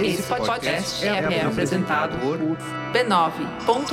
[0.00, 2.38] Esse podcast é, é apresentado por
[2.92, 3.86] b9.com.br.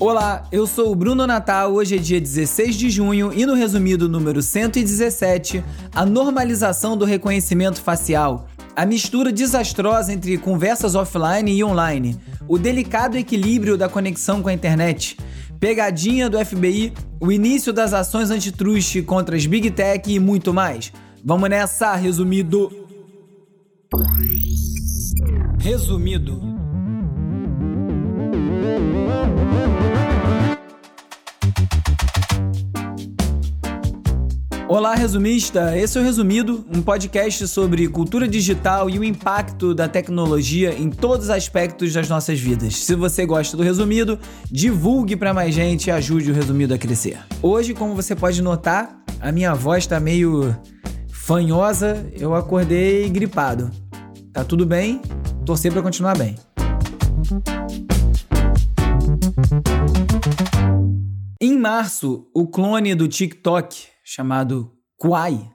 [0.00, 1.74] Olá, eu sou o Bruno Natal.
[1.74, 5.62] Hoje é dia 16 de junho e no resumido número 117,
[5.94, 13.18] a normalização do reconhecimento facial, a mistura desastrosa entre conversas offline e online, o delicado
[13.18, 15.18] equilíbrio da conexão com a internet,
[15.60, 20.92] pegadinha do FBI, o início das ações antitruste contra as Big Tech e muito mais.
[21.28, 22.70] Vamos nessa, resumido.
[25.58, 26.40] Resumido.
[34.68, 35.76] Olá, resumista!
[35.76, 40.90] Esse é o Resumido, um podcast sobre cultura digital e o impacto da tecnologia em
[40.90, 42.76] todos os aspectos das nossas vidas.
[42.76, 44.16] Se você gosta do Resumido,
[44.48, 47.18] divulgue para mais gente e ajude o Resumido a crescer.
[47.42, 50.56] Hoje, como você pode notar, a minha voz está meio
[51.26, 53.68] fanhosa, eu acordei gripado.
[54.32, 55.02] Tá tudo bem?
[55.44, 56.36] Torcer para continuar bem.
[61.40, 65.50] Em março, o clone do TikTok chamado Kwai,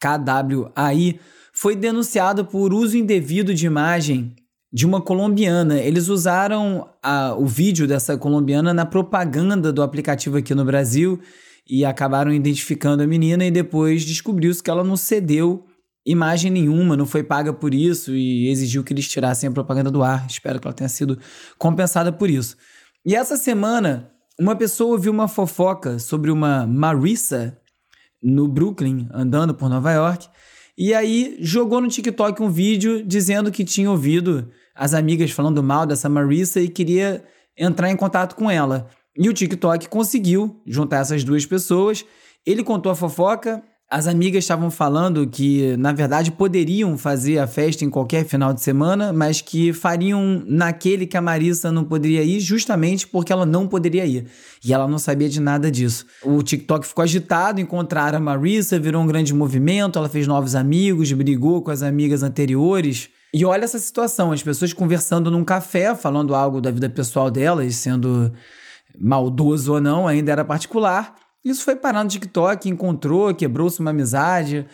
[0.00, 1.20] KWAI,
[1.52, 4.34] foi denunciado por uso indevido de imagem
[4.72, 5.78] de uma colombiana.
[5.78, 11.20] Eles usaram a, o vídeo dessa colombiana na propaganda do aplicativo aqui no Brasil
[11.68, 15.66] e acabaram identificando a menina e depois descobriu-se que ela não cedeu
[16.04, 20.02] imagem nenhuma, não foi paga por isso e exigiu que eles tirassem a propaganda do
[20.02, 20.26] ar.
[20.28, 21.18] Espero que ela tenha sido
[21.58, 22.56] compensada por isso.
[23.04, 27.56] E essa semana, uma pessoa ouviu uma fofoca sobre uma Marissa
[28.22, 30.28] no Brooklyn, andando por Nova York.
[30.76, 35.86] E aí jogou no TikTok um vídeo dizendo que tinha ouvido as amigas falando mal
[35.86, 37.22] dessa Marissa e queria
[37.56, 38.88] entrar em contato com ela.
[39.16, 42.04] E o TikTok conseguiu juntar essas duas pessoas.
[42.46, 47.84] Ele contou a fofoca, as amigas estavam falando que, na verdade, poderiam fazer a festa
[47.84, 52.38] em qualquer final de semana, mas que fariam naquele que a Marissa não poderia ir,
[52.38, 54.26] justamente porque ela não poderia ir.
[54.64, 56.06] E ela não sabia de nada disso.
[56.22, 61.10] O TikTok ficou agitado, encontraram a Marissa, virou um grande movimento, ela fez novos amigos,
[61.12, 63.08] brigou com as amigas anteriores.
[63.34, 67.74] E olha essa situação: as pessoas conversando num café, falando algo da vida pessoal delas,
[67.74, 68.32] sendo
[68.98, 71.14] maldoso ou não, ainda era particular.
[71.44, 74.66] Isso foi parar no TikTok, encontrou, quebrou-se uma amizade.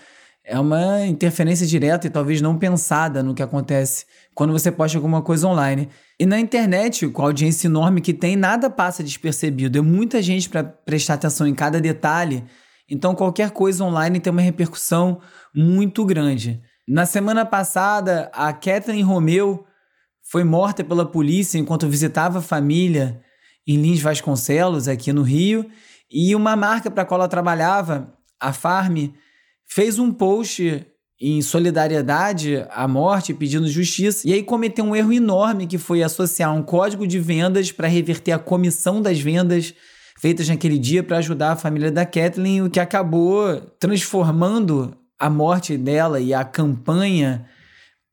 [0.44, 5.20] É uma interferência direta e talvez não pensada no que acontece quando você posta alguma
[5.20, 5.88] coisa online.
[6.20, 9.78] E na internet, com a audiência enorme que tem, nada passa despercebido.
[9.78, 12.44] É muita gente para prestar atenção em cada detalhe.
[12.88, 15.20] Então, qualquer coisa online tem uma repercussão
[15.52, 16.62] muito grande.
[16.86, 19.64] Na semana passada, a Kathleen Romeu
[20.30, 23.20] foi morta pela polícia enquanto visitava a família
[23.66, 25.66] em Lins Vasconcelos, aqui no Rio.
[26.10, 29.08] E uma marca para a qual ela trabalhava, a Farm,
[29.66, 30.86] fez um post
[31.20, 36.54] em solidariedade à morte, pedindo justiça, e aí cometeu um erro enorme que foi associar
[36.54, 39.72] um código de vendas para reverter a comissão das vendas
[40.20, 45.76] feitas naquele dia para ajudar a família da Kathleen, o que acabou transformando a morte
[45.78, 47.46] dela e a campanha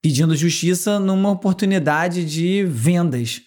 [0.02, 3.42] pedindo justiça numa oportunidade de vendas.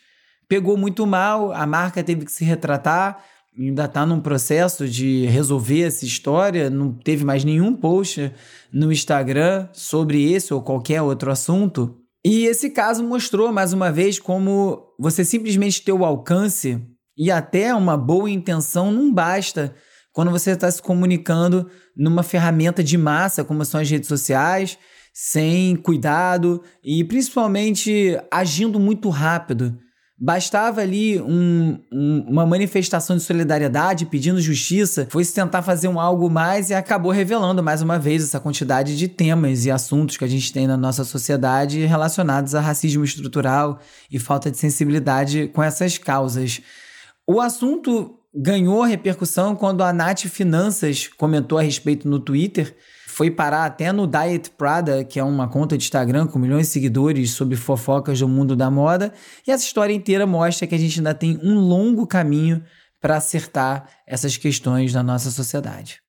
[0.48, 3.22] Pegou muito mal, a marca teve que se retratar,
[3.58, 8.32] ainda está num processo de resolver essa história, não teve mais nenhum post
[8.72, 11.96] no Instagram sobre esse ou qualquer outro assunto.
[12.24, 16.80] E esse caso mostrou mais uma vez como você simplesmente ter o alcance
[17.16, 19.74] e até uma boa intenção não basta
[20.12, 24.78] quando você está se comunicando numa ferramenta de massa como são as redes sociais,
[25.12, 29.78] sem cuidado e principalmente agindo muito rápido.
[30.18, 36.00] Bastava ali um, um, uma manifestação de solidariedade pedindo justiça, foi se tentar fazer um
[36.00, 40.24] algo mais e acabou revelando mais uma vez essa quantidade de temas e assuntos que
[40.24, 43.78] a gente tem na nossa sociedade relacionados a racismo estrutural
[44.10, 46.62] e falta de sensibilidade com essas causas.
[47.26, 52.74] O assunto ganhou repercussão quando a Nath Finanças comentou a respeito no Twitter
[53.16, 56.72] foi parar até no Diet Prada, que é uma conta de Instagram com milhões de
[56.74, 59.10] seguidores sobre fofocas do mundo da moda.
[59.48, 62.62] E essa história inteira mostra que a gente ainda tem um longo caminho
[63.00, 66.02] para acertar essas questões na nossa sociedade.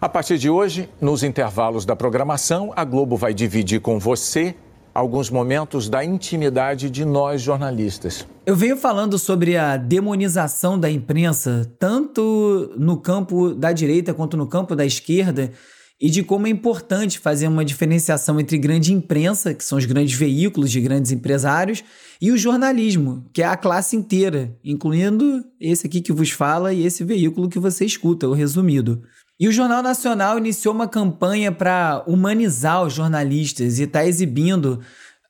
[0.00, 4.56] A partir de hoje, nos intervalos da programação, a Globo vai dividir com você
[4.92, 8.26] alguns momentos da intimidade de nós jornalistas.
[8.44, 14.48] Eu venho falando sobre a demonização da imprensa, tanto no campo da direita quanto no
[14.48, 15.52] campo da esquerda
[16.00, 20.14] e de como é importante fazer uma diferenciação entre grande imprensa, que são os grandes
[20.14, 21.84] veículos de grandes empresários,
[22.20, 26.86] e o jornalismo, que é a classe inteira, incluindo esse aqui que vos fala e
[26.86, 29.02] esse veículo que você escuta, o resumido.
[29.38, 34.80] E o Jornal Nacional iniciou uma campanha para humanizar os jornalistas e está exibindo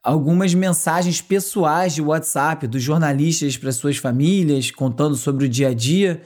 [0.02, 5.75] algumas mensagens pessoais de WhatsApp dos jornalistas para suas famílias, contando sobre o dia a
[5.75, 6.22] dia.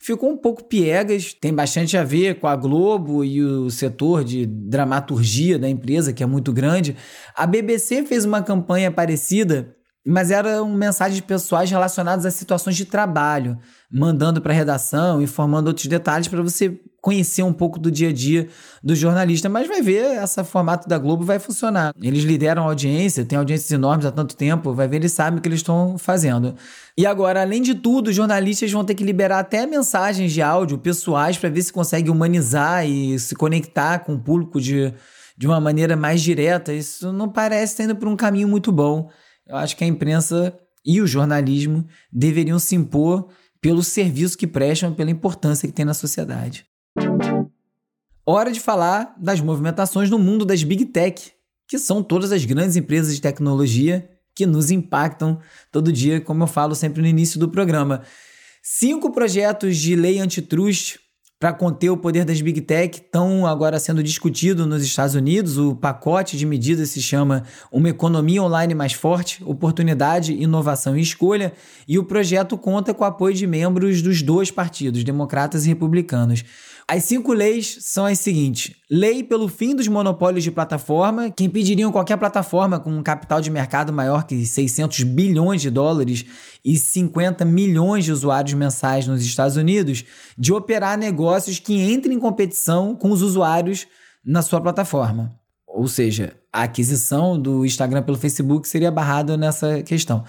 [0.00, 4.46] Ficou um pouco piegas, tem bastante a ver com a Globo e o setor de
[4.46, 6.96] dramaturgia da empresa, que é muito grande.
[7.34, 9.76] A BBC fez uma campanha parecida
[10.10, 13.58] mas eram mensagens pessoais relacionadas a situações de trabalho,
[13.90, 18.12] mandando para a redação, informando outros detalhes para você conhecer um pouco do dia a
[18.12, 18.48] dia
[18.82, 19.50] do jornalista.
[19.50, 21.92] Mas vai ver, esse formato da Globo vai funcionar.
[22.00, 25.42] Eles lideram a audiência, têm audiências enormes há tanto tempo, vai ver, eles sabem o
[25.42, 26.54] que eles estão fazendo.
[26.96, 30.78] E agora, além de tudo, os jornalistas vão ter que liberar até mensagens de áudio
[30.78, 34.90] pessoais para ver se consegue humanizar e se conectar com o público de,
[35.36, 36.72] de uma maneira mais direta.
[36.72, 39.10] Isso não parece indo por um caminho muito bom.
[39.48, 43.28] Eu acho que a imprensa e o jornalismo deveriam se impor
[43.60, 46.66] pelo serviço que prestam, pela importância que tem na sociedade.
[48.26, 51.32] Hora de falar das movimentações no mundo das Big Tech,
[51.66, 55.40] que são todas as grandes empresas de tecnologia que nos impactam
[55.72, 58.02] todo dia, como eu falo sempre no início do programa.
[58.62, 60.98] Cinco projetos de lei antitrust
[61.40, 65.56] para conter o poder das Big Tech estão agora sendo discutidos nos Estados Unidos.
[65.56, 71.52] O pacote de medidas se chama Uma Economia Online Mais Forte, Oportunidade, Inovação e Escolha,
[71.86, 76.44] e o projeto conta com o apoio de membros dos dois partidos, democratas e republicanos.
[76.90, 81.92] As cinco leis são as seguintes: lei pelo fim dos monopólios de plataforma, que impediriam
[81.92, 86.24] qualquer plataforma com um capital de mercado maior que 600 bilhões de dólares
[86.64, 90.02] e 50 milhões de usuários mensais nos Estados Unidos
[90.36, 91.27] de operar negócios
[91.58, 93.86] que entrem em competição com os usuários
[94.24, 95.34] na sua plataforma.
[95.66, 100.24] Ou seja, a aquisição do Instagram pelo Facebook seria barrada nessa questão.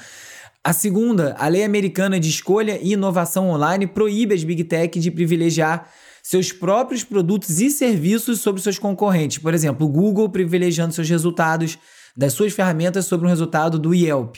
[0.64, 5.10] A segunda, a lei americana de escolha e inovação online proíbe as big tech de
[5.10, 5.90] privilegiar
[6.22, 9.38] seus próprios produtos e serviços sobre seus concorrentes.
[9.38, 11.80] Por exemplo, o Google privilegiando seus resultados
[12.16, 14.36] das suas ferramentas sobre o resultado do Yelp,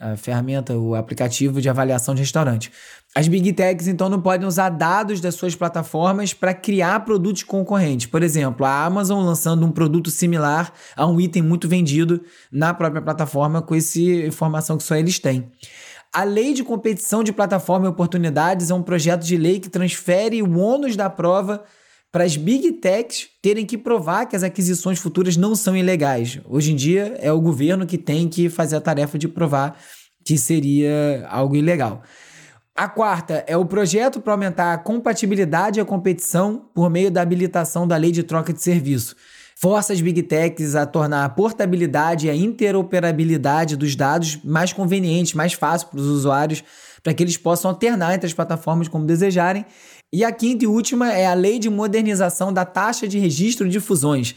[0.00, 2.70] a ferramenta, o aplicativo de avaliação de restaurante.
[3.14, 8.06] As Big Techs, então, não podem usar dados das suas plataformas para criar produtos concorrentes.
[8.06, 12.20] Por exemplo, a Amazon lançando um produto similar a um item muito vendido
[12.50, 15.50] na própria plataforma com essa informação que só eles têm.
[16.12, 20.42] A Lei de Competição de Plataforma e Oportunidades é um projeto de lei que transfere
[20.42, 21.64] o ônus da prova
[22.14, 26.38] para as big techs terem que provar que as aquisições futuras não são ilegais.
[26.48, 29.76] Hoje em dia é o governo que tem que fazer a tarefa de provar
[30.24, 32.04] que seria algo ilegal.
[32.72, 37.20] A quarta é o projeto para aumentar a compatibilidade e a competição por meio da
[37.20, 39.16] habilitação da lei de troca de serviço
[39.56, 45.36] força as big techs a tornar a portabilidade e a interoperabilidade dos dados mais conveniente,
[45.36, 46.62] mais fácil para os usuários,
[47.02, 49.64] para que eles possam alternar entre as plataformas como desejarem.
[50.14, 53.80] E a quinta e última é a lei de modernização da taxa de registro de
[53.80, 54.32] fusões,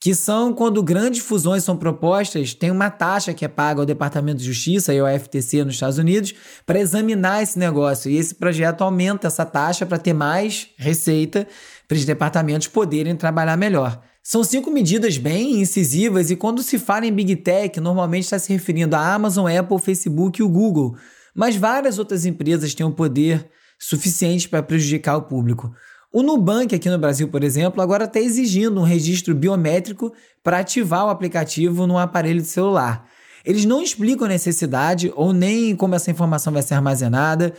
[0.00, 4.38] que são quando grandes fusões são propostas, tem uma taxa que é paga ao Departamento
[4.38, 6.34] de Justiça e ao FTC nos Estados Unidos
[6.66, 8.10] para examinar esse negócio.
[8.10, 11.46] E esse projeto aumenta essa taxa para ter mais receita
[11.86, 14.02] para os departamentos poderem trabalhar melhor.
[14.24, 18.52] São cinco medidas bem incisivas e quando se fala em Big Tech, normalmente está se
[18.52, 20.96] referindo à Amazon, Apple, Facebook e o Google.
[21.32, 25.72] Mas várias outras empresas têm um poder suficiente para prejudicar o público.
[26.12, 31.04] O Nubank, aqui no Brasil, por exemplo, agora está exigindo um registro biométrico para ativar
[31.04, 33.06] o aplicativo no aparelho de celular.
[33.44, 37.52] Eles não explicam a necessidade ou nem como essa informação vai ser armazenada.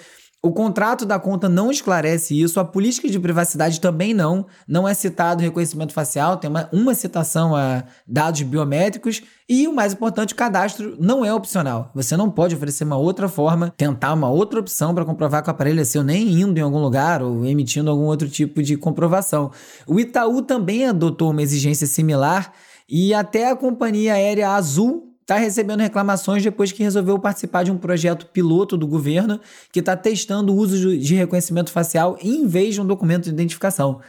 [0.47, 4.45] O contrato da conta não esclarece isso, a política de privacidade também não.
[4.65, 9.91] Não é citado reconhecimento facial, tem uma, uma citação a dados biométricos e o mais
[9.91, 11.91] importante, o cadastro não é opcional.
[11.93, 15.51] Você não pode oferecer uma outra forma, tentar uma outra opção para comprovar que o
[15.51, 19.51] aparelho é seu, nem indo em algum lugar ou emitindo algum outro tipo de comprovação.
[19.85, 22.53] O Itaú também adotou uma exigência similar
[22.87, 27.77] e até a companhia aérea Azul está recebendo reclamações depois que resolveu participar de um
[27.77, 29.41] projeto piloto do governo
[29.73, 33.99] que está testando o uso de reconhecimento facial em vez de um documento de identificação.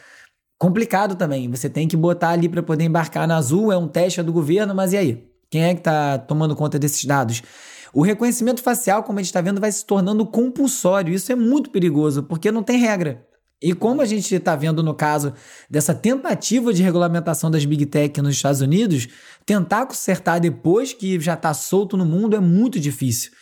[0.57, 4.23] Complicado também, você tem que botar ali para poder embarcar na Azul, é um teste
[4.23, 5.29] do governo, mas e aí?
[5.51, 7.43] Quem é que está tomando conta desses dados?
[7.93, 11.13] O reconhecimento facial, como a gente está vendo, vai se tornando compulsório.
[11.13, 13.27] Isso é muito perigoso, porque não tem regra.
[13.61, 15.33] E como a gente está vendo no caso
[15.69, 19.09] dessa tentativa de regulamentação das Big Tech nos Estados Unidos,
[19.45, 23.33] tentar consertar depois que já está solto no mundo é muito difícil.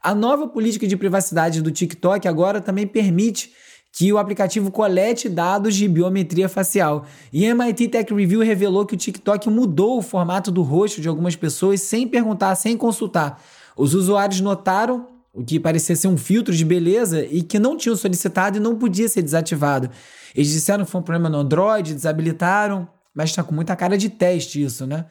[0.00, 3.52] A nova política de privacidade do TikTok agora também permite
[3.90, 7.06] que o aplicativo colete dados de biometria facial.
[7.32, 11.36] E MIT Tech Review revelou que o TikTok mudou o formato do rosto de algumas
[11.36, 13.40] pessoas sem perguntar, sem consultar.
[13.76, 17.96] Os usuários notaram o que parecia ser um filtro de beleza e que não tinham
[17.96, 19.90] solicitado e não podia ser desativado.
[20.34, 24.08] Eles disseram que foi um problema no Android, desabilitaram, mas está com muita cara de
[24.08, 25.06] teste isso, né?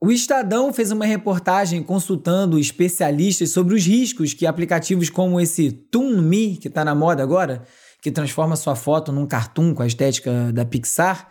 [0.00, 6.56] O Estadão fez uma reportagem consultando especialistas sobre os riscos que aplicativos como esse ToonMe,
[6.56, 7.62] que está na moda agora,
[8.02, 11.30] que transforma sua foto num cartoon com a estética da Pixar,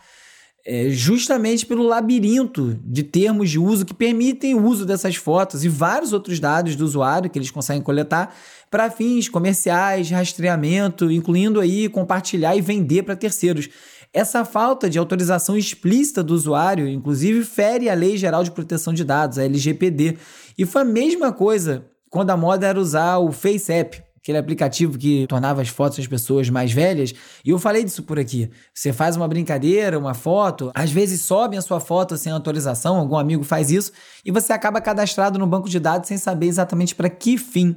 [0.66, 5.70] é, justamente pelo labirinto de termos de uso que permitem o uso dessas fotos e
[5.70, 8.34] vários outros dados do usuário que eles conseguem coletar
[8.70, 13.70] para fins comerciais, rastreamento, incluindo aí compartilhar e vender para terceiros.
[14.14, 19.04] Essa falta de autorização explícita do usuário, inclusive, fere a Lei Geral de Proteção de
[19.04, 20.18] Dados, a LGPD.
[20.58, 25.26] E foi a mesma coisa quando a moda era usar o FaceApp, aquele aplicativo que
[25.28, 27.14] tornava as fotos das pessoas mais velhas.
[27.44, 28.50] E eu falei disso por aqui.
[28.74, 33.18] Você faz uma brincadeira, uma foto, às vezes sobe a sua foto sem autorização, algum
[33.18, 33.92] amigo faz isso,
[34.24, 37.76] e você acaba cadastrado no banco de dados sem saber exatamente para que fim.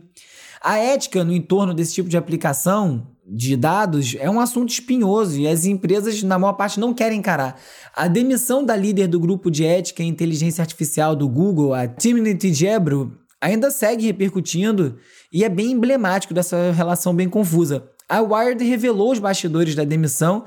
[0.60, 5.48] A ética no entorno desse tipo de aplicação de dados é um assunto espinhoso e
[5.48, 7.58] as empresas, na maior parte, não querem encarar.
[7.94, 12.52] A demissão da líder do grupo de ética e inteligência artificial do Google, a Timothy
[12.52, 14.96] Gebro, ainda segue repercutindo
[15.30, 17.86] e é bem emblemático dessa relação bem confusa.
[18.08, 20.46] A Wired revelou os bastidores da demissão,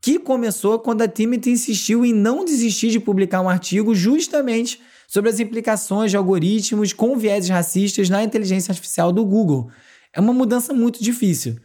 [0.00, 5.28] que começou quando a Timothy insistiu em não desistir de publicar um artigo justamente sobre
[5.28, 9.70] as implicações de algoritmos com viéses racistas na inteligência artificial do Google.
[10.14, 11.56] É uma mudança muito difícil.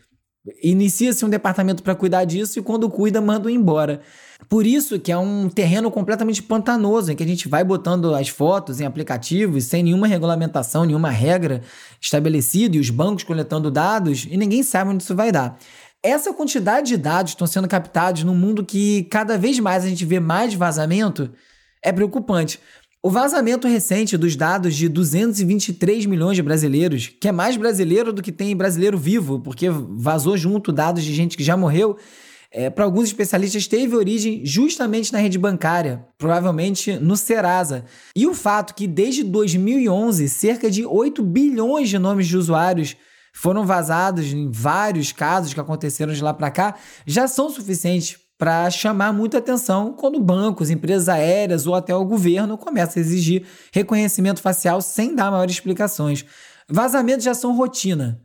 [0.62, 4.01] Inicia-se um departamento para cuidar disso e quando cuida, manda embora.
[4.50, 8.27] Por isso que é um terreno completamente pantanoso, em que a gente vai botando as
[8.27, 11.62] fotos em aplicativos sem nenhuma regulamentação, nenhuma regra
[12.01, 15.57] estabelecida, e os bancos coletando dados, e ninguém sabe onde isso vai dar.
[16.03, 20.03] Essa quantidade de dados estão sendo captados num mundo que cada vez mais a gente
[20.03, 21.31] vê mais vazamento
[21.81, 22.59] é preocupante.
[23.05, 28.22] O vazamento recente dos dados de 223 milhões de brasileiros, que é mais brasileiro do
[28.22, 31.98] que tem brasileiro vivo, porque vazou junto dados de gente que já morreu,
[32.50, 37.83] é, para alguns especialistas teve origem justamente na rede bancária, provavelmente no Serasa.
[38.15, 42.95] E o fato que desde 2011 cerca de 8 bilhões de nomes de usuários
[43.33, 48.69] foram vazados em vários casos que aconteceram de lá para cá já são suficientes para
[48.69, 54.41] chamar muita atenção quando bancos, empresas aéreas ou até o governo começam a exigir reconhecimento
[54.41, 56.25] facial sem dar maiores explicações.
[56.69, 58.21] Vazamentos já são rotina.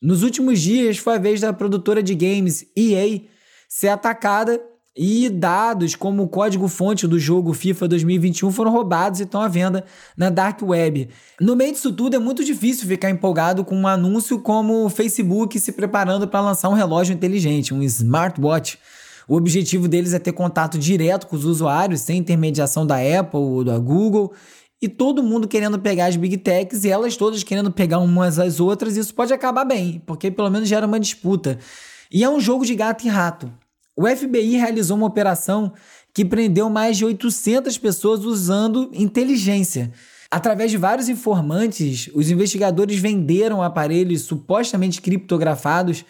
[0.00, 3.20] Nos últimos dias foi a vez da produtora de games EA
[3.68, 4.60] ser atacada
[4.94, 9.84] e dados como o código-fonte do jogo FIFA 2021 foram roubados e estão à venda
[10.16, 11.08] na Dark Web.
[11.40, 15.58] No meio disso tudo, é muito difícil ficar empolgado com um anúncio como o Facebook
[15.58, 18.78] se preparando para lançar um relógio inteligente, um smartwatch
[19.28, 23.64] o objetivo deles é ter contato direto com os usuários, sem intermediação da Apple ou
[23.64, 24.32] da Google,
[24.80, 28.58] e todo mundo querendo pegar as big techs e elas todas querendo pegar umas às
[28.58, 31.58] outras, isso pode acabar bem, porque pelo menos gera uma disputa.
[32.10, 33.52] E é um jogo de gato e rato.
[33.96, 35.72] O FBI realizou uma operação
[36.12, 39.92] que prendeu mais de 800 pessoas usando inteligência.
[40.30, 46.04] Através de vários informantes, os investigadores venderam aparelhos supostamente criptografados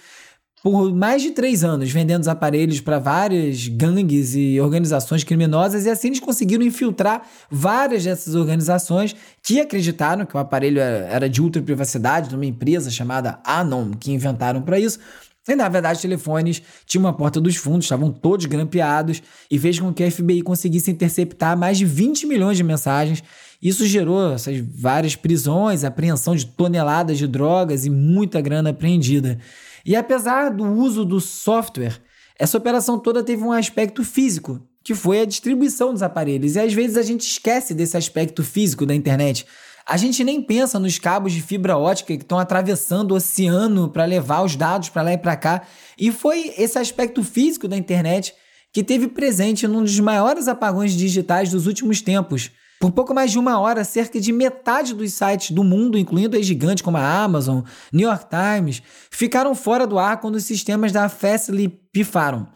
[0.62, 5.90] por mais de três anos vendendo os aparelhos para várias gangues e organizações criminosas, e
[5.90, 11.60] assim eles conseguiram infiltrar várias dessas organizações que acreditaram que o aparelho era de ultra
[11.60, 15.00] privacidade, de uma empresa chamada Anon, que inventaram para isso.
[15.48, 19.80] E na verdade, os telefones tinham uma porta dos fundos, estavam todos grampeados e fez
[19.80, 23.24] com que a FBI conseguisse interceptar mais de 20 milhões de mensagens.
[23.60, 29.38] Isso gerou essas várias prisões, apreensão de toneladas de drogas e muita grana apreendida.
[29.84, 32.00] E apesar do uso do software,
[32.38, 36.56] essa operação toda teve um aspecto físico, que foi a distribuição dos aparelhos.
[36.56, 39.46] E às vezes a gente esquece desse aspecto físico da internet.
[39.86, 44.04] A gente nem pensa nos cabos de fibra ótica que estão atravessando o oceano para
[44.04, 45.62] levar os dados para lá e para cá.
[45.98, 48.34] E foi esse aspecto físico da internet
[48.72, 52.50] que teve presente num dos maiores apagões digitais dos últimos tempos,
[52.82, 56.44] por pouco mais de uma hora, cerca de metade dos sites do mundo, incluindo as
[56.44, 57.60] gigantes como a Amazon,
[57.92, 62.48] New York Times, ficaram fora do ar quando os sistemas da Fastly pifaram.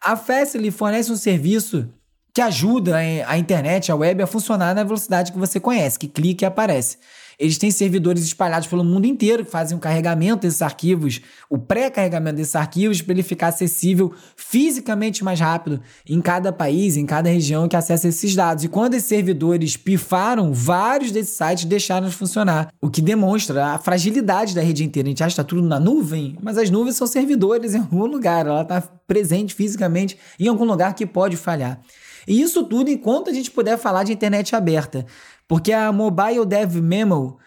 [0.00, 1.86] A Fastly fornece um serviço
[2.32, 6.46] que ajuda a internet, a web, a funcionar na velocidade que você conhece, que clica
[6.46, 6.96] e aparece.
[7.38, 12.36] Eles têm servidores espalhados pelo mundo inteiro que fazem o carregamento desses arquivos, o pré-carregamento
[12.36, 17.68] desses arquivos, para ele ficar acessível fisicamente mais rápido em cada país, em cada região
[17.68, 18.64] que acessa esses dados.
[18.64, 23.78] E quando esses servidores pifaram, vários desses sites deixaram de funcionar, o que demonstra a
[23.78, 25.08] fragilidade da rede inteira.
[25.08, 28.06] A gente acha que está tudo na nuvem, mas as nuvens são servidores em algum
[28.06, 31.80] lugar, ela está presente fisicamente em algum lugar que pode falhar.
[32.26, 35.06] E isso tudo enquanto a gente puder falar de internet aberta.
[35.46, 37.38] Porque a Mobile Dev Memo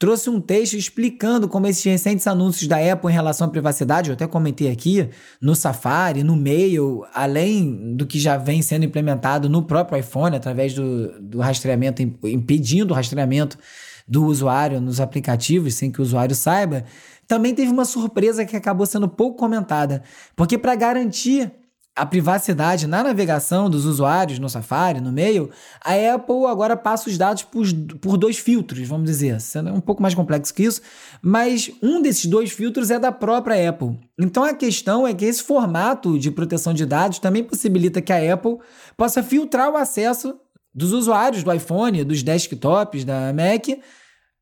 [0.00, 4.14] trouxe um texto explicando como esses recentes anúncios da Apple em relação à privacidade, eu
[4.14, 5.06] até comentei aqui,
[5.42, 10.72] no Safari, no Mail, além do que já vem sendo implementado no próprio iPhone, através
[10.72, 13.58] do, do rastreamento, impedindo o rastreamento
[14.08, 16.84] do usuário nos aplicativos, sem que o usuário saiba,
[17.28, 20.02] também teve uma surpresa que acabou sendo pouco comentada,
[20.34, 21.52] porque para garantir
[21.94, 25.50] a privacidade na navegação dos usuários no Safari, no Mail,
[25.84, 27.66] a Apple agora passa os dados por,
[28.00, 29.36] por dois filtros, vamos dizer.
[29.54, 30.80] É um pouco mais complexo que isso,
[31.20, 33.98] mas um desses dois filtros é da própria Apple.
[34.18, 38.34] Então a questão é que esse formato de proteção de dados também possibilita que a
[38.34, 38.58] Apple
[38.96, 40.38] possa filtrar o acesso
[40.72, 43.78] dos usuários do iPhone, dos desktops, da Mac,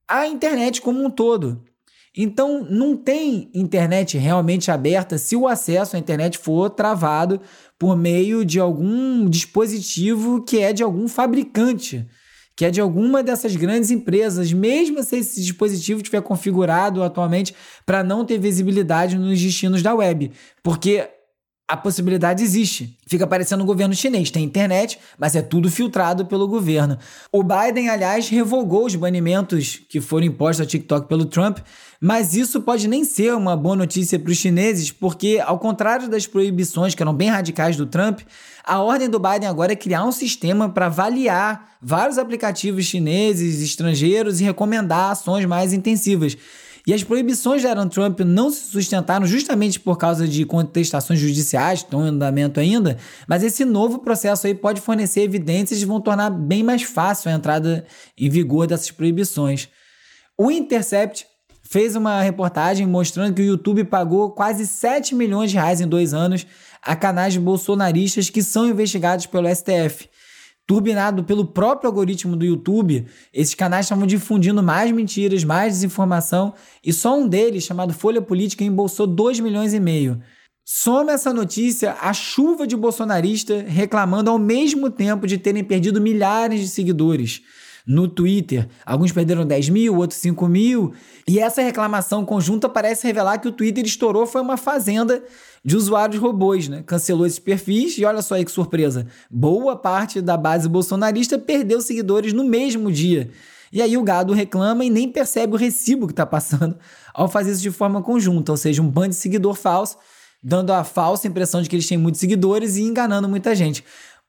[0.07, 1.63] à internet como um todo.
[2.21, 7.41] Então, não tem internet realmente aberta se o acesso à internet for travado
[7.79, 12.05] por meio de algum dispositivo que é de algum fabricante,
[12.57, 17.55] que é de alguma dessas grandes empresas, mesmo se esse dispositivo estiver configurado atualmente
[17.87, 20.33] para não ter visibilidade nos destinos da web.
[20.61, 21.09] Porque
[21.69, 22.97] a possibilidade existe.
[23.07, 24.31] Fica parecendo o governo chinês.
[24.31, 26.99] Tem internet, mas é tudo filtrado pelo governo.
[27.31, 31.59] O Biden, aliás, revogou os banimentos que foram impostos ao TikTok pelo Trump,
[32.01, 36.27] mas isso pode nem ser uma boa notícia para os chineses, porque, ao contrário das
[36.27, 38.21] proibições que eram bem radicais do Trump,
[38.65, 44.41] a ordem do Biden agora é criar um sistema para avaliar vários aplicativos chineses, estrangeiros
[44.41, 46.35] e recomendar ações mais intensivas.
[46.89, 51.81] E as proibições de Aaron Trump não se sustentaram justamente por causa de contestações judiciais,
[51.81, 56.31] estão em andamento ainda, mas esse novo processo aí pode fornecer evidências e vão tornar
[56.31, 57.85] bem mais fácil a entrada
[58.17, 59.69] em vigor dessas proibições.
[60.35, 61.27] O Intercept
[61.63, 66.15] fez uma reportagem mostrando que o YouTube pagou quase 7 milhões de reais em dois
[66.15, 66.47] anos
[66.81, 70.09] a canais bolsonaristas que são investigados pelo STF
[70.69, 76.53] turbinado pelo próprio algoritmo do YouTube, esses canais estavam difundindo mais mentiras, mais desinformação,
[76.85, 80.21] e só um deles, chamado Folha Política, embolsou 2 milhões e meio.
[80.63, 86.61] Soma essa notícia a chuva de bolsonarista reclamando ao mesmo tempo de terem perdido milhares
[86.61, 87.41] de seguidores
[87.89, 88.69] no Twitter.
[88.85, 90.93] Alguns perderam 10 mil, outros 5 mil.
[91.27, 95.25] E essa reclamação conjunta parece revelar que o Twitter estourou foi uma fazenda
[95.65, 96.83] de usuários robôs, né?
[96.87, 99.07] Cancelou esses perfis e olha só aí que surpresa.
[99.31, 103.31] Boa parte da base bolsonarista perdeu seguidores no mesmo dia.
[103.73, 106.77] E aí o gado reclama e nem percebe o recibo que está passando
[107.15, 109.97] ao fazer isso de forma conjunta, ou seja, um bando de seguidor falso,
[110.43, 113.83] dando a falsa impressão de que eles têm muitos seguidores e enganando muita gente.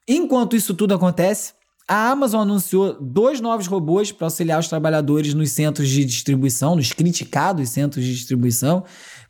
[0.07, 1.53] Enquanto isso tudo acontece,
[1.89, 6.93] a Amazon anunciou dois novos robôs para auxiliar os trabalhadores nos centros de distribuição, nos
[6.93, 8.83] criticados centros de distribuição,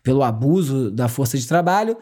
[0.04, 1.96] pelo abuso da força de trabalho,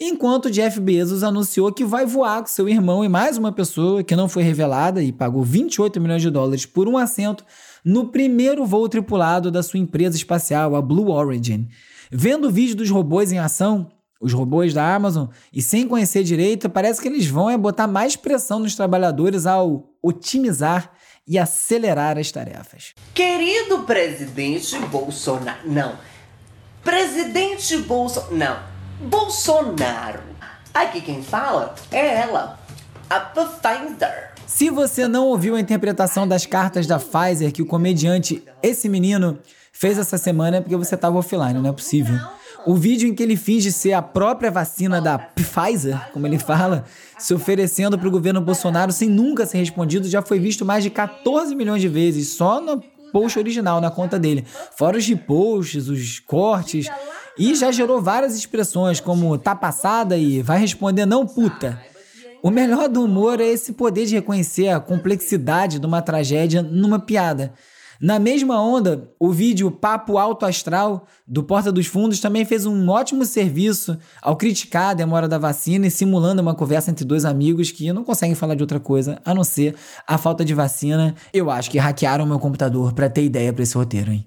[0.00, 4.14] enquanto Jeff Bezos anunciou que vai voar com seu irmão e mais uma pessoa que
[4.14, 7.44] não foi revelada e pagou 28 milhões de dólares por um assento
[7.84, 11.66] no primeiro voo tripulado da sua empresa espacial, a Blue Origin.
[12.12, 13.88] Vendo o vídeo dos robôs em ação,
[14.20, 18.14] os robôs da Amazon, e sem conhecer direito, parece que eles vão é botar mais
[18.14, 20.92] pressão nos trabalhadores ao otimizar
[21.26, 22.92] e acelerar as tarefas.
[23.14, 25.96] Querido presidente Bolsonaro, não.
[26.82, 28.74] Presidente Bolsonaro, não.
[29.08, 30.22] Bolsonaro.
[30.74, 32.58] Aqui quem fala é ela,
[33.08, 34.32] a Pfizer.
[34.46, 39.38] Se você não ouviu a interpretação das cartas da Pfizer que o comediante Esse Menino
[39.72, 42.18] fez essa semana é porque você estava offline, não é possível.
[42.66, 46.84] O vídeo em que ele finge ser a própria vacina da Pfizer, como ele fala,
[47.18, 50.88] se oferecendo para o governo Bolsonaro sem nunca ser respondido, já foi visto mais de
[50.88, 54.46] 14 milhões de vezes só no post original, na conta dele.
[54.76, 56.88] Fora os reposts, os cortes.
[57.38, 61.80] E já gerou várias expressões como tá passada e vai responder não puta.
[62.42, 66.98] O melhor do humor é esse poder de reconhecer a complexidade de uma tragédia numa
[66.98, 67.52] piada.
[68.04, 72.86] Na mesma onda, o vídeo Papo Alto Astral do Porta dos Fundos também fez um
[72.90, 77.70] ótimo serviço ao criticar a demora da vacina e simulando uma conversa entre dois amigos
[77.70, 79.74] que não conseguem falar de outra coisa a não ser
[80.06, 81.14] a falta de vacina.
[81.32, 84.26] Eu acho que hackearam meu computador para ter ideia para esse roteiro, hein?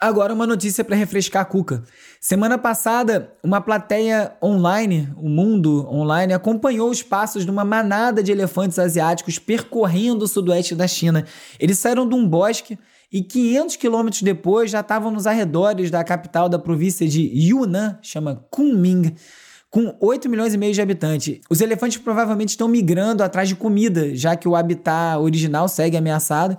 [0.00, 1.84] Agora uma notícia para refrescar a cuca.
[2.20, 8.32] Semana passada, uma plateia online, o mundo online, acompanhou os passos de uma manada de
[8.32, 11.24] elefantes asiáticos percorrendo o sudoeste da China.
[11.58, 12.78] Eles saíram de um bosque
[13.10, 18.44] e 500 quilômetros depois já estavam nos arredores da capital da província de Yunnan, chama
[18.50, 19.14] Kunming,
[19.70, 21.40] com 8 milhões e meio de habitantes.
[21.48, 26.58] Os elefantes provavelmente estão migrando atrás de comida, já que o habitat original segue ameaçado.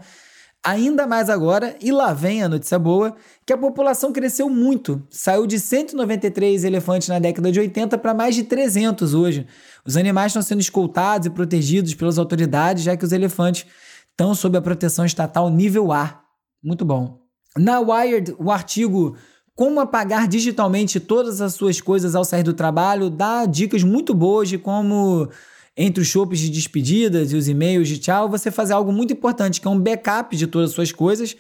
[0.67, 4.99] Ainda mais agora, e lá vem a notícia boa, que a população cresceu muito.
[5.11, 9.45] Saiu de 193 elefantes na década de 80 para mais de 300 hoje.
[9.85, 13.67] Os animais estão sendo escoltados e protegidos pelas autoridades, já que os elefantes
[14.09, 16.23] estão sob a proteção estatal nível A
[16.63, 17.19] Muito bom.
[17.55, 19.15] Na Wired, o artigo
[19.53, 24.49] Como apagar digitalmente todas as suas coisas ao sair do trabalho dá dicas muito boas
[24.49, 25.29] de como,
[25.77, 29.59] entre os chopes de despedidas e os e-mails de tchau, você fazer algo muito importante,
[29.59, 31.35] que é um backup de todas as suas coisas.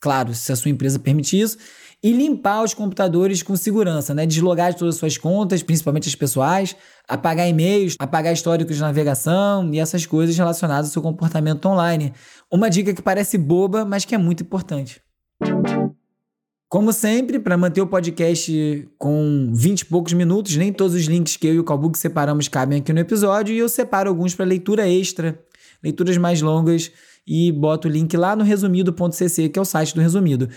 [0.00, 1.58] Claro, se a sua empresa permitir isso
[2.02, 4.26] e limpar os computadores com segurança, né?
[4.26, 6.74] Deslogar de todas as suas contas, principalmente as pessoais,
[7.06, 12.12] apagar e-mails, apagar históricos de navegação e essas coisas relacionadas ao seu comportamento online.
[12.50, 15.00] Uma dica que parece boba, mas que é muito importante.
[16.72, 21.36] Como sempre, para manter o podcast com 20 e poucos minutos, nem todos os links
[21.36, 24.46] que eu e o Calbook separamos cabem aqui no episódio e eu separo alguns para
[24.46, 25.38] leitura extra,
[25.84, 26.90] leituras mais longas
[27.26, 30.48] e boto o link lá no resumido.cc, que é o site do Resumido.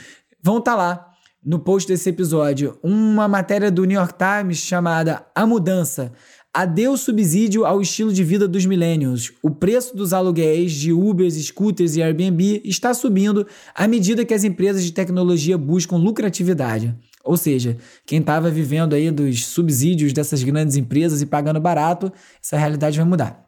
[0.41, 1.11] Vão estar tá lá
[1.43, 6.13] no post desse episódio uma matéria do New York Times chamada A Mudança.
[6.55, 9.33] Adeus subsídio ao estilo de vida dos millennials.
[9.43, 14.45] O preço dos aluguéis de Ubers, scooters e Airbnb está subindo à medida que as
[14.45, 16.95] empresas de tecnologia buscam lucratividade.
[17.25, 22.09] Ou seja, quem estava vivendo aí dos subsídios dessas grandes empresas e pagando barato,
[22.41, 23.45] essa realidade vai mudar.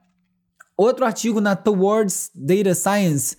[0.75, 3.37] Outro artigo na Towards Data Science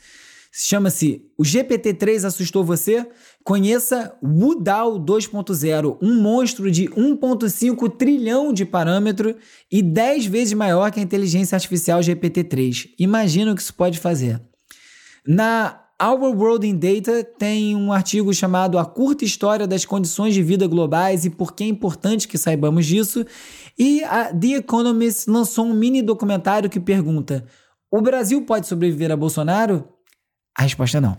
[0.50, 3.06] chama-se O GPT-3 assustou você?
[3.48, 9.34] Conheça Woodal 2.0, um monstro de 1.5 trilhão de parâmetro
[9.72, 12.90] e 10 vezes maior que a inteligência artificial GPT-3.
[12.98, 14.38] Imagina o que isso pode fazer.
[15.26, 20.42] Na Our World in Data tem um artigo chamado A Curta História das Condições de
[20.42, 23.24] Vida Globais e por que é importante que saibamos disso.
[23.78, 27.46] E a The Economist lançou um mini documentário que pergunta:
[27.90, 29.88] O Brasil pode sobreviver a Bolsonaro?
[30.54, 31.18] A resposta é não.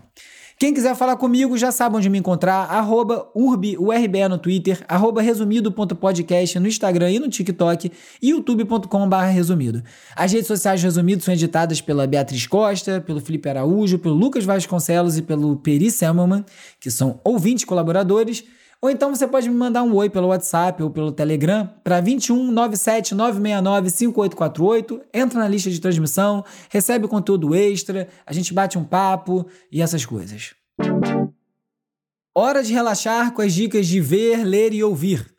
[0.60, 6.68] Quem quiser falar comigo já sabe onde me encontrar, arroba no Twitter, arroba resumido.podcast no
[6.68, 9.82] Instagram e no TikTok e youtube.com.br resumido.
[10.14, 15.16] As redes sociais Resumido são editadas pela Beatriz Costa, pelo Felipe Araújo, pelo Lucas Vasconcelos
[15.16, 16.44] e pelo Peri Selman,
[16.78, 18.44] que são ouvintes colaboradores.
[18.82, 22.50] Ou então você pode me mandar um oi pelo WhatsApp ou pelo Telegram para 21
[22.50, 25.02] 97 969 5848.
[25.12, 30.06] Entra na lista de transmissão, recebe conteúdo extra, a gente bate um papo e essas
[30.06, 30.54] coisas.
[32.34, 35.30] Hora de relaxar com as dicas de ver, ler e ouvir.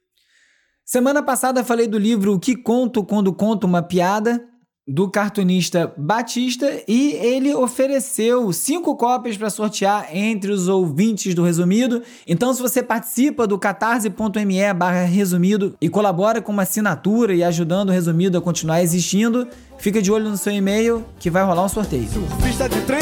[0.85, 4.45] Semana passada falei do livro O que conto quando conto uma piada
[4.91, 12.03] do cartunista Batista e ele ofereceu cinco cópias para sortear entre os ouvintes do Resumido.
[12.27, 17.89] Então, se você participa do catarse.me barra resumido e colabora com uma assinatura e ajudando
[17.89, 21.69] o Resumido a continuar existindo, fica de olho no seu e-mail que vai rolar um
[21.69, 22.09] sorteio.
[22.09, 23.01] Surfista de trem?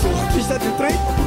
[0.00, 1.17] Surfista de trem?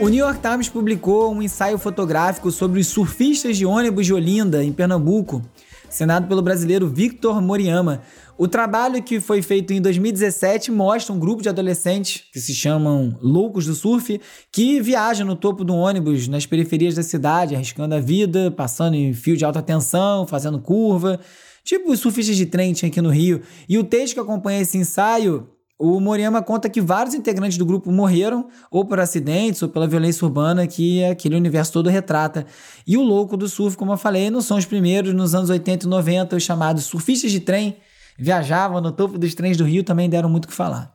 [0.00, 4.62] O New York Times publicou um ensaio fotográfico sobre os surfistas de ônibus de Olinda,
[4.62, 5.42] em Pernambuco,
[5.88, 8.02] assinado pelo brasileiro Victor Moriyama.
[8.38, 13.18] O trabalho que foi feito em 2017 mostra um grupo de adolescentes que se chamam
[13.20, 14.20] Loucos do Surf,
[14.52, 19.12] que viajam no topo do ônibus nas periferias da cidade, arriscando a vida, passando em
[19.12, 21.18] fio de alta tensão, fazendo curva,
[21.64, 23.42] tipo os surfistas de trem aqui no Rio.
[23.68, 27.92] E o texto que acompanha esse ensaio o Moriyama conta que vários integrantes do grupo
[27.92, 32.44] morreram, ou por acidentes, ou pela violência urbana que aquele universo todo retrata.
[32.84, 35.14] E o louco do surf, como eu falei, não são os primeiros.
[35.14, 37.76] Nos anos 80 e 90, os chamados surfistas de trem
[38.18, 40.92] viajavam no topo dos trens do Rio, também deram muito o que falar.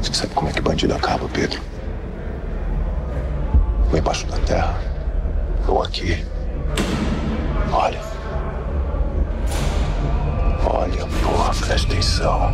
[0.00, 1.60] Você sabe como é que bandido acaba, Pedro?
[3.92, 4.80] Ou embaixo da terra,
[5.68, 6.24] ou aqui.
[7.70, 8.13] Olha.
[10.66, 12.52] Olha, porra, presta atenção.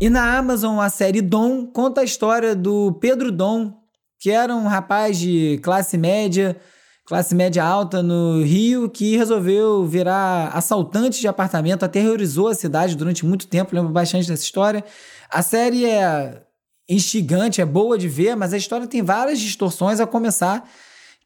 [0.00, 3.74] E na Amazon, a série Dom conta a história do Pedro Dom,
[4.18, 6.56] que era um rapaz de classe média,
[7.04, 13.26] classe média alta no Rio, que resolveu virar assaltante de apartamento, aterrorizou a cidade durante
[13.26, 14.84] muito tempo, lembro bastante dessa história.
[15.30, 16.42] A série é
[16.88, 20.66] instigante, é boa de ver, mas a história tem várias distorções, a começar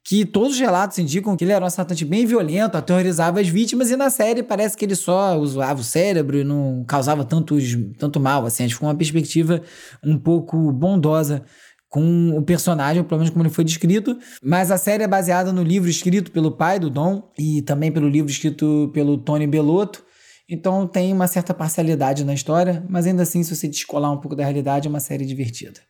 [0.04, 3.90] que todos os relatos indicam que ele era um assaltante bem violento, aterrorizava as vítimas,
[3.90, 8.18] e na série parece que ele só usava o cérebro e não causava tantos, tanto
[8.18, 9.62] mal, assim, acho que foi uma perspectiva
[10.02, 11.44] um pouco bondosa
[11.88, 15.62] com o personagem, pelo menos como ele foi descrito, mas a série é baseada no
[15.62, 20.02] livro escrito pelo pai do Dom e também pelo livro escrito pelo Tony Bellotto,
[20.48, 24.34] então tem uma certa parcialidade na história, mas ainda assim, se você descolar um pouco
[24.34, 25.80] da realidade, é uma série divertida.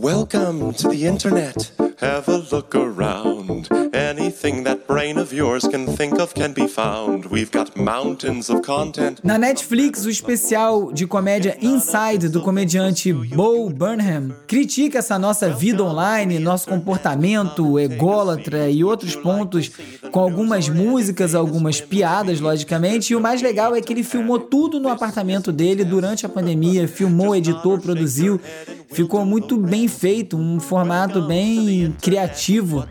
[0.00, 1.72] Welcome to the internet.
[2.00, 3.68] Have a look around.
[4.30, 7.26] Any Anything that brain of yours can think of can be found.
[7.26, 9.18] We've got mountains of content.
[9.24, 15.82] Na Netflix, o especial de comédia Inside do comediante Bo Burnham critica essa nossa vida
[15.82, 19.72] online, nosso comportamento ególatra e outros pontos
[20.12, 23.12] com algumas músicas, algumas piadas, logicamente.
[23.12, 26.86] E o mais legal é que ele filmou tudo no apartamento dele durante a pandemia,
[26.86, 28.40] filmou, editou, produziu.
[28.92, 32.86] Ficou muito bem feito, um formato bem criativo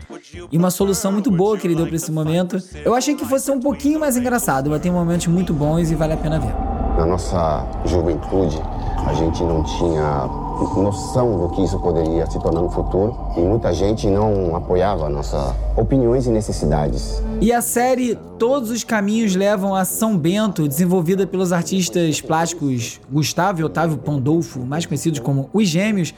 [0.50, 2.58] e uma solução muito boa que ele deu para esse momento.
[2.84, 6.12] Eu achei que fosse um pouquinho mais engraçado, mas tem momentos muito bons e vale
[6.12, 6.54] a pena ver.
[6.96, 8.60] Na nossa juventude,
[9.06, 10.28] a gente não tinha
[10.76, 15.54] noção do que isso poderia se tornar no futuro e muita gente não apoiava nossas
[15.76, 17.22] opiniões e necessidades.
[17.40, 23.60] E a série Todos os Caminhos Levam a São Bento, desenvolvida pelos artistas plásticos Gustavo
[23.60, 26.14] e Otávio Pandolfo, mais conhecidos como Os Gêmeos,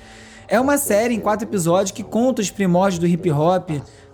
[0.48, 3.70] é uma série em quatro episódios que conta os primórdios do hip hop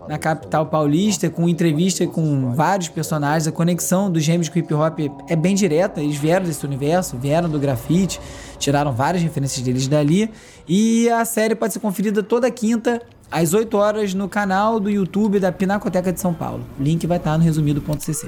[0.09, 3.47] na capital paulista, com entrevista com vários personagens.
[3.47, 7.49] A conexão dos gêmeos com hip hop é bem direta, eles vieram desse universo, vieram
[7.49, 8.21] do grafite,
[8.59, 10.31] tiraram várias referências deles dali.
[10.67, 15.39] E a série pode ser conferida toda quinta, às 8 horas, no canal do YouTube
[15.39, 16.65] da Pinacoteca de São Paulo.
[16.81, 18.27] O link vai estar no resumido.cc.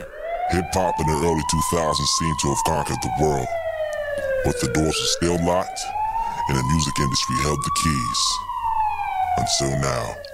[0.53, 3.47] Hip hop in the early 2000s seemed to have conquered the world,
[4.45, 5.81] but the doors were still locked,
[6.49, 8.51] and the music industry held the keys.
[9.39, 10.30] Until now.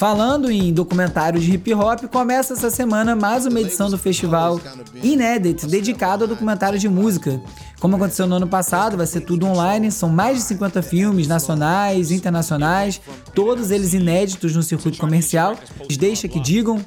[0.00, 4.58] Falando em documentário de hip hop, começa essa semana mais uma edição do festival
[5.02, 7.38] Inedit, dedicado ao documentário de música.
[7.78, 12.10] Como aconteceu no ano passado, vai ser tudo online, são mais de 50 filmes nacionais,
[12.10, 12.98] internacionais,
[13.34, 15.54] todos eles inéditos no circuito comercial.
[15.98, 16.80] Deixa que digam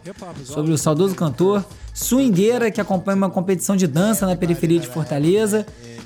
[0.43, 5.65] sobre o saudoso cantor, swingueira que acompanha uma competição de dança na periferia de Fortaleza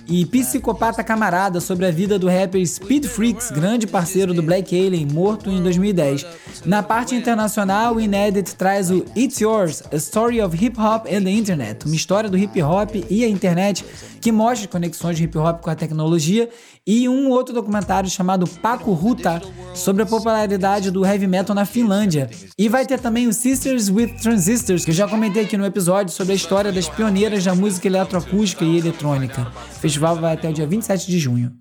[0.09, 5.05] e Psicopata Camarada sobre a vida do rapper Speed Freaks, grande parceiro do Black Alien,
[5.05, 6.25] morto em 2010.
[6.65, 11.23] Na parte internacional, o Inedit traz o It's Yours, A Story of Hip Hop and
[11.23, 13.85] the Internet, uma história do hip hop e a internet
[14.21, 16.49] que mostra conexões de hip hop com a tecnologia,
[16.87, 19.41] e um outro documentário chamado Paco Ruta
[19.75, 22.29] sobre a popularidade do heavy metal na Finlândia.
[22.57, 26.13] E vai ter também o Sisters with Transistors, que eu já comentei aqui no episódio
[26.13, 29.51] sobre a história das pioneiras da música eletroacústica e eletrônica.
[29.75, 31.51] O festival vai até o dia 27 de junho.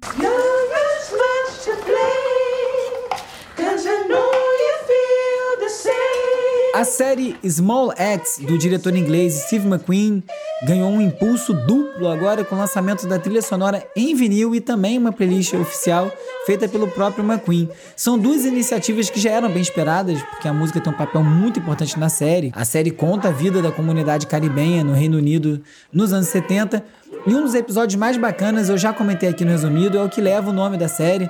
[6.75, 10.23] A série Small Axe, do diretor inglês Steve McQueen,
[10.64, 14.97] ganhou um impulso duplo agora com o lançamento da trilha sonora em vinil e também
[14.97, 16.11] uma playlist oficial
[16.47, 17.69] feita pelo próprio McQueen.
[17.95, 21.61] São duas iniciativas que já eram bem esperadas, porque a música tem um papel muito
[21.61, 22.53] importante na série.
[22.55, 25.61] A série conta a vida da comunidade caribenha no Reino Unido
[25.92, 26.83] nos anos 70,
[27.27, 30.21] e um dos episódios mais bacanas, eu já comentei aqui no resumido, é o que
[30.21, 31.29] leva o nome da série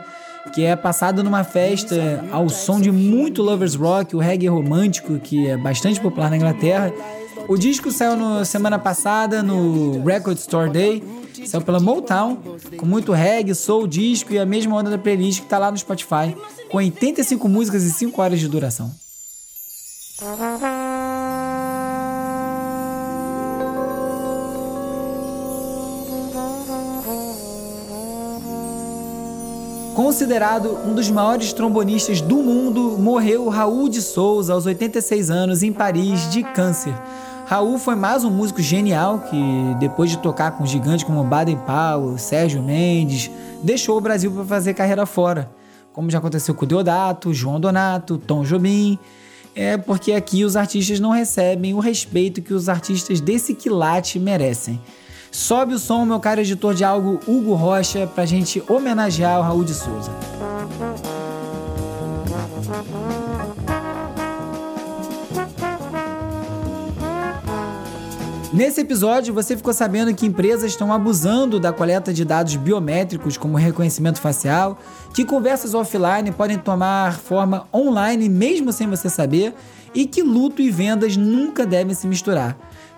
[0.53, 5.49] que é passado numa festa ao som de muito lovers rock, o reggae romântico, que
[5.49, 6.93] é bastante popular na Inglaterra.
[7.49, 11.03] O disco saiu na semana passada no Record Store Day,
[11.47, 12.39] saiu pela Motown,
[12.77, 15.79] com muito reggae, soul, disco e a mesma onda da playlist que está lá no
[15.79, 16.37] Spotify,
[16.69, 18.91] com 85 músicas e 5 horas de duração.
[29.95, 35.73] Considerado um dos maiores trombonistas do mundo, morreu Raul de Souza aos 86 anos em
[35.73, 36.95] Paris de câncer.
[37.47, 42.19] Raul foi mais um músico genial que, depois de tocar com gigantes como Baden Powell,
[42.19, 43.31] Sérgio Mendes,
[43.63, 45.49] deixou o Brasil para fazer carreira fora,
[45.93, 48.99] como já aconteceu com Deodato, João Donato, Tom Jobim.
[49.55, 54.81] É porque aqui os artistas não recebem o respeito que os artistas desse quilate merecem.
[55.31, 59.63] Sobe o som, meu caro editor de algo, Hugo Rocha, pra gente homenagear o Raul
[59.63, 60.11] de Souza.
[68.57, 73.59] Nesse episódio, você ficou sabendo que empresas estão abusando da coleta de dados biométricos, como
[73.59, 74.79] reconhecimento facial,
[75.13, 79.53] que conversas offline podem tomar forma online mesmo sem você saber,
[79.95, 82.57] e que luto e vendas nunca devem se misturar.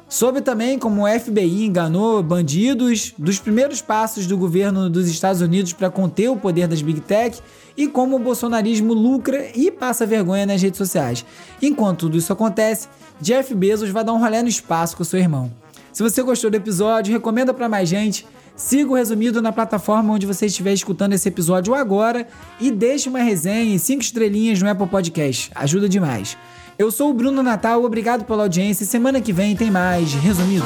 [0.09, 5.75] Soube também como o FBI enganou bandidos, dos primeiros passos do governo dos Estados Unidos
[5.75, 7.38] para conter o poder das Big Tech
[7.77, 11.27] e como o bolsonarismo lucra e passa vergonha nas redes sociais.
[11.61, 12.88] Enquanto tudo isso acontece,
[13.21, 15.53] Jeff Bezos vai dar um rolê no espaço com seu irmão.
[15.92, 18.27] Se você gostou do episódio, recomenda para mais gente.
[18.57, 22.27] Siga o resumido na plataforma onde você estiver escutando esse episódio agora
[22.59, 25.51] e deixe uma resenha e cinco estrelinhas no Apple Podcast.
[25.55, 26.37] Ajuda demais.
[26.79, 28.87] Eu sou o Bruno Natal, obrigado pela audiência.
[28.87, 30.64] Semana que vem tem mais Resumido.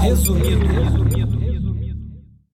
[0.00, 1.41] Resumido.